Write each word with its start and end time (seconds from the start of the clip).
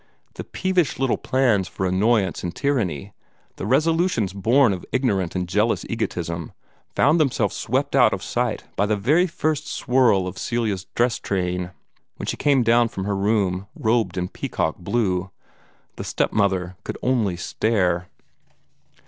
The 0.33 0.43
peevish 0.43 0.97
little 0.97 1.19
plans 1.19 1.67
for 1.67 1.85
annoyance 1.85 2.41
and 2.41 2.55
tyranny, 2.55 3.13
the 3.57 3.67
resolutions 3.67 4.33
born 4.33 4.73
of 4.73 4.83
ignorant 4.91 5.35
and 5.35 5.47
jealous 5.47 5.85
egotism, 5.87 6.53
found 6.95 7.19
themselves 7.19 7.55
swept 7.55 7.95
out 7.95 8.11
of 8.11 8.23
sight 8.23 8.63
by 8.75 8.87
the 8.87 8.97
very 8.97 9.27
first 9.27 9.67
swirl 9.67 10.25
of 10.25 10.39
Celia's 10.39 10.85
dress 10.95 11.19
train, 11.19 11.69
when 12.17 12.25
she 12.25 12.35
came 12.35 12.63
down 12.63 12.87
from 12.87 13.03
her 13.03 13.15
room 13.15 13.67
robed 13.75 14.17
in 14.17 14.27
peacock 14.27 14.77
blue. 14.79 15.29
The 15.97 16.03
step 16.03 16.31
mother 16.33 16.77
could 16.83 16.97
only 17.03 17.37
stare. 17.37 18.09